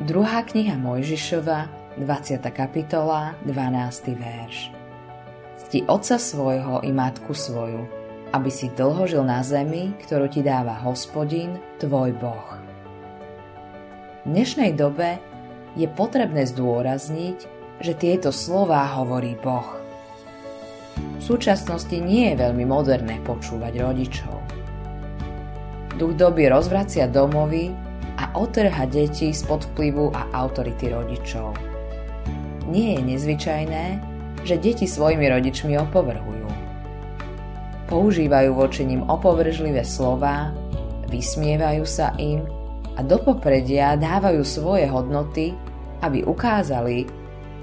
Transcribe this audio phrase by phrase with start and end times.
[0.00, 1.68] Druhá kniha Mojžišova,
[2.00, 2.40] 20.
[2.56, 4.16] kapitola, 12.
[4.16, 4.72] verš.
[5.60, 7.84] Cti otca svojho i matku svoju,
[8.32, 12.48] aby si dlho žil na zemi, ktorú ti dáva hospodin, tvoj Boh.
[14.24, 15.20] V dnešnej dobe
[15.76, 17.38] je potrebné zdôrazniť,
[17.84, 19.68] že tieto slová hovorí Boh.
[20.96, 24.36] V súčasnosti nie je veľmi moderné počúvať rodičov.
[26.00, 27.89] Duch doby rozvracia domovy
[28.20, 31.56] a otrha deti spod vplyvu a autority rodičov.
[32.68, 33.84] Nie je nezvyčajné,
[34.44, 36.48] že deti svojimi rodičmi opovrhujú.
[37.88, 40.52] Používajú voči nim opovržlivé slová,
[41.08, 42.44] vysmievajú sa im
[42.94, 45.56] a do popredia dávajú svoje hodnoty,
[46.04, 47.08] aby ukázali,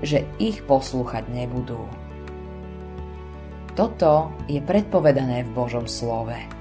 [0.01, 1.79] že ich poslúchať nebudú.
[3.77, 6.56] Toto je predpovedané v Božom slove.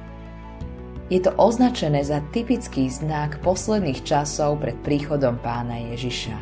[1.07, 6.35] Je to označené za typický znak posledných časov pred príchodom pána Ježiša.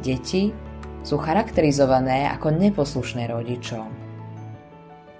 [0.00, 0.48] Deti
[1.04, 3.92] sú charakterizované ako neposlušné rodičom.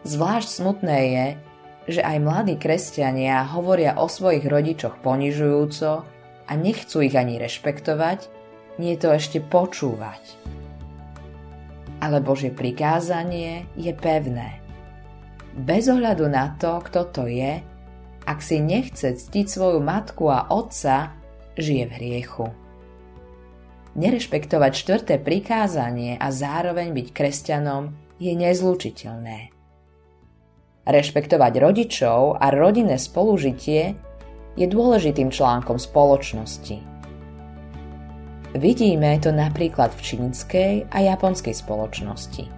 [0.08, 1.26] Zvlášť smutné je,
[1.92, 5.90] že aj mladí kresťania hovoria o svojich rodičoch ponižujúco
[6.48, 8.32] a nechcú ich ani rešpektovať,
[8.80, 10.24] nie to ešte počúvať.
[12.00, 14.64] Ale Božie prikázanie je pevné.
[15.52, 17.60] Bez ohľadu na to, kto to je,
[18.32, 21.12] ak si nechce ctiť svoju matku a otca,
[21.60, 22.46] žije v hriechu.
[23.92, 29.52] Nerešpektovať štvrté prikázanie a zároveň byť kresťanom je nezlučiteľné.
[30.88, 33.92] Rešpektovať rodičov a rodinné spolužitie
[34.56, 36.80] je dôležitým článkom spoločnosti.
[38.56, 42.48] Vidíme to napríklad v čínskej a japonskej spoločnosti.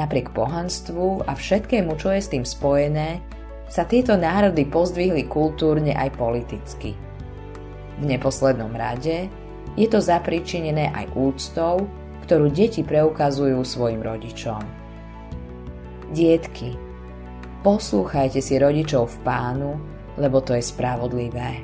[0.00, 3.20] Napriek pohanstvu a všetkému, čo je s tým spojené,
[3.72, 6.92] sa tieto národy pozdvihli kultúrne aj politicky.
[7.96, 9.32] V neposlednom rade
[9.72, 11.88] je to zapričinené aj úctou,
[12.28, 14.60] ktorú deti preukazujú svojim rodičom.
[16.12, 16.76] Dietky,
[17.62, 19.78] Poslúchajte si rodičov v pánu,
[20.18, 21.62] lebo to je spravodlivé.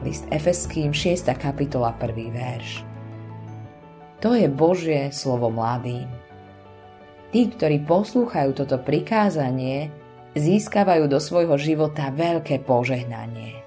[0.00, 1.28] List Efeským 6.
[1.36, 2.32] kapitola 1.
[2.32, 2.80] verš.
[4.24, 6.08] To je Božie slovo mladým.
[7.28, 9.92] Tí, ktorí poslúchajú toto prikázanie,
[10.38, 13.62] získavajú do svojho života veľké požehnanie.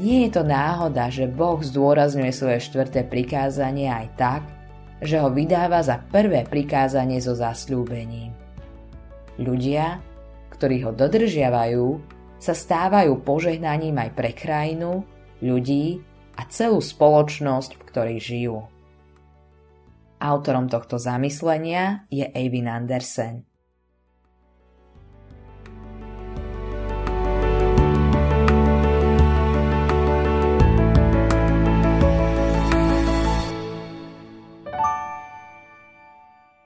[0.00, 4.42] Nie je to náhoda, že Boh zdôrazňuje svoje štvrté prikázanie aj tak,
[5.02, 8.32] že ho vydáva za prvé prikázanie so zasľúbením.
[9.36, 10.00] Ľudia,
[10.54, 11.86] ktorí ho dodržiavajú,
[12.40, 15.04] sa stávajú požehnaním aj pre krajinu,
[15.42, 16.00] ľudí
[16.38, 18.58] a celú spoločnosť, v ktorej žijú.
[20.22, 23.51] Autorom tohto zamyslenia je Eivin Andersen.